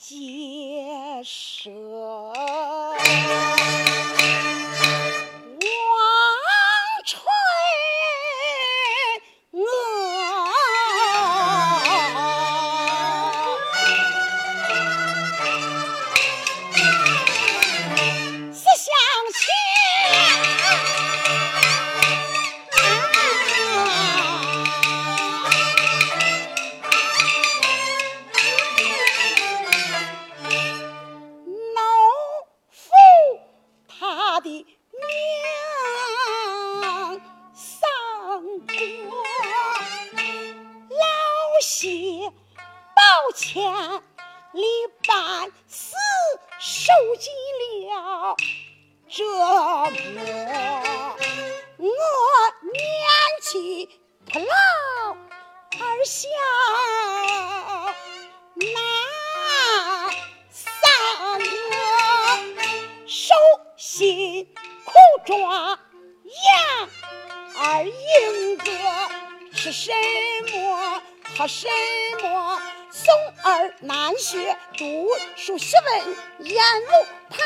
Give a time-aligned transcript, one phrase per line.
[0.00, 1.70] 建设
[56.00, 56.26] 不下
[58.54, 60.10] 那
[60.48, 60.64] 三
[61.38, 61.44] 个
[63.06, 63.34] 手，
[63.76, 64.48] 心
[64.86, 64.94] 苦
[65.26, 65.78] 抓
[66.24, 66.88] 羊
[67.58, 68.64] 儿，英子
[69.52, 69.92] 是什
[70.50, 71.02] 么
[71.36, 71.68] 和什
[72.22, 72.62] 么？
[72.90, 75.06] 松儿难学，读
[75.36, 77.36] 书学问，厌恶他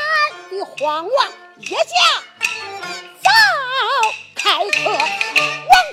[0.48, 1.74] 的荒妄，一家
[3.20, 3.28] 早
[4.36, 5.23] 开课。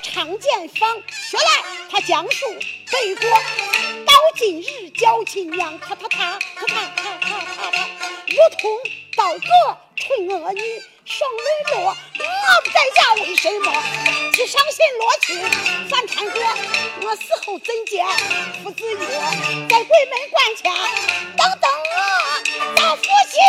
[0.02, 2.46] 常见访学来，他讲述
[2.92, 3.30] 北国
[4.06, 7.88] 到今日教亲娘，他他他他他他他他，
[8.28, 8.80] 如同
[9.16, 10.62] 刀割纯恶女。
[11.04, 13.74] 双泪落，我不在家，为什么？
[14.34, 15.34] 去伤心落去
[15.90, 16.42] 反缠过，
[17.02, 18.06] 我死后怎见
[18.64, 18.98] 父子约？
[19.68, 20.72] 在鬼门关前
[21.36, 23.42] 等等我，到父亲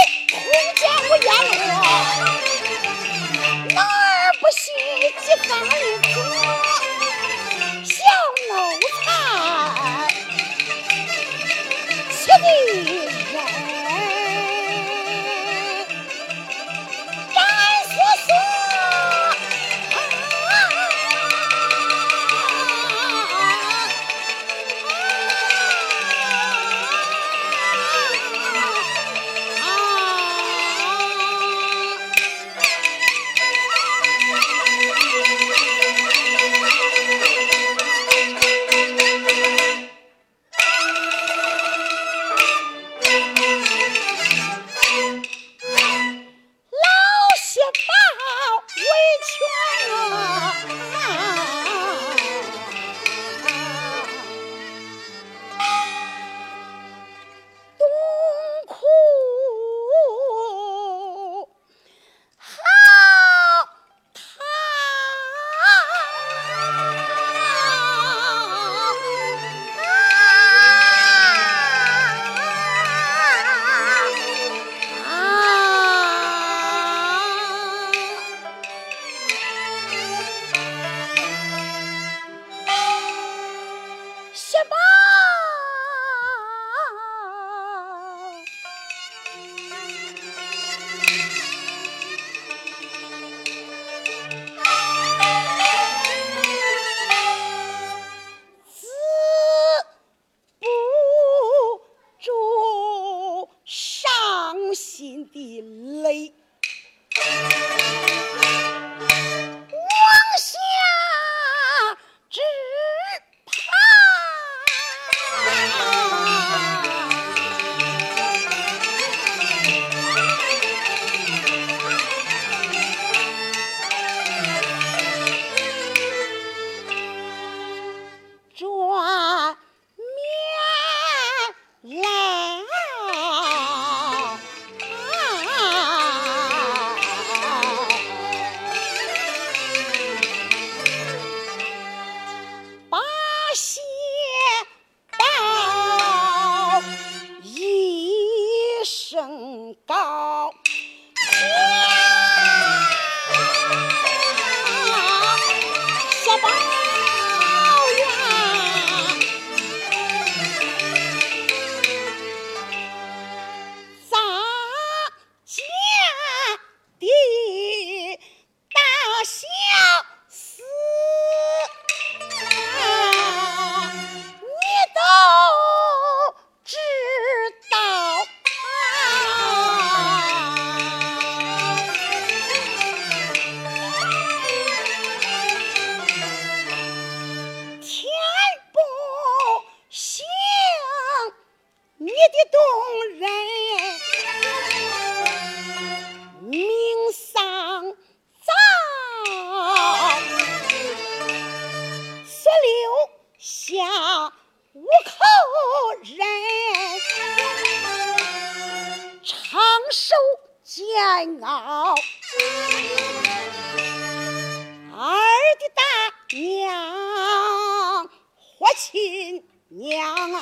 [218.75, 220.41] 亲娘啊，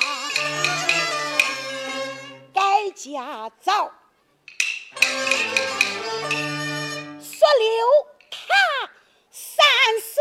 [2.53, 3.91] 改嫁早，
[7.19, 7.67] 说留
[8.29, 8.37] 他
[9.31, 9.65] 三
[10.01, 10.15] 岁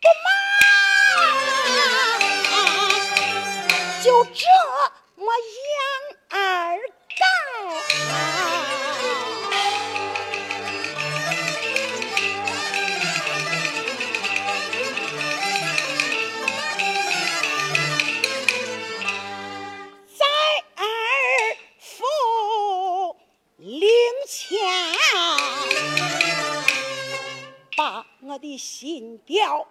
[0.00, 0.33] 不。
[28.34, 29.64] 我的心吊。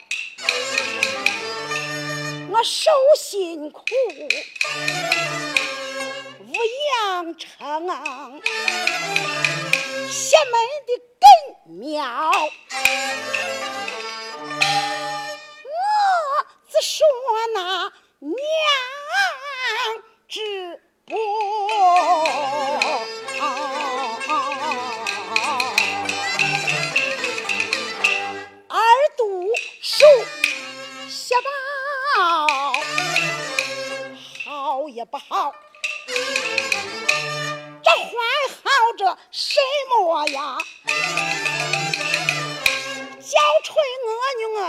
[2.49, 3.83] 我受辛苦，
[6.39, 6.53] 无
[6.93, 7.49] 养成
[10.09, 10.53] 邪门
[10.87, 11.27] 的根
[11.77, 12.47] 苗，我
[16.71, 17.05] 只说
[17.53, 18.33] 那娘
[20.29, 21.13] 之不。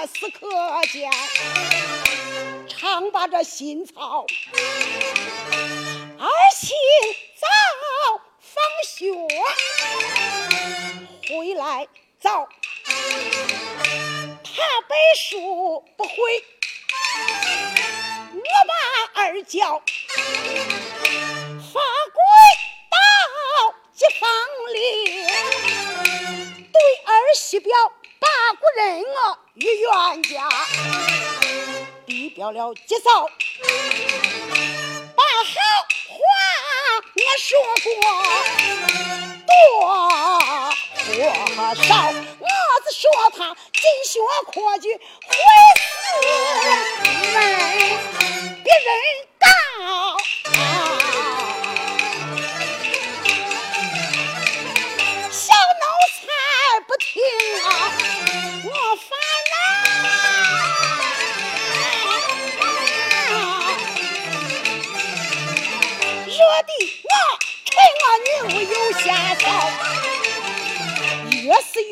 [0.04, 0.46] 恶女我是可
[0.92, 1.10] 见，
[2.68, 4.26] 常把这心操。
[6.18, 6.74] 儿媳
[7.40, 7.46] 早
[8.38, 9.10] 放学
[11.28, 11.88] 回来
[12.20, 12.46] 早。
[12.86, 16.44] 他背书不会，
[18.34, 19.80] 我把儿叫，
[21.72, 21.80] 发
[22.12, 22.20] 归
[22.90, 22.96] 到
[23.94, 24.28] 街坊
[24.74, 24.78] 里，
[26.72, 26.76] 对
[27.06, 27.72] 儿媳表
[28.64, 30.48] 八股人我与冤家，
[32.06, 33.28] 递表了介绍，
[35.14, 35.60] 把好
[36.08, 36.16] 话
[37.14, 37.92] 我说过，
[39.46, 39.52] 多
[41.54, 41.90] 或少，
[42.40, 42.48] 我
[42.86, 43.04] 只说
[43.36, 43.54] 他。
[43.74, 44.18] 进学
[44.50, 44.98] 科举会
[45.76, 45.84] 死
[47.34, 47.36] 问
[48.64, 48.88] 别人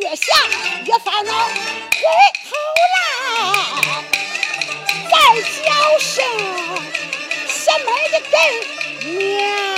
[0.01, 0.27] 越想，
[0.87, 2.03] 越烦恼，回
[2.49, 2.51] 头
[2.93, 2.95] 来
[5.11, 5.15] 再
[5.63, 5.69] 叫
[5.99, 6.25] 声
[7.47, 8.35] 小妹的根
[9.19, 9.72] 娘。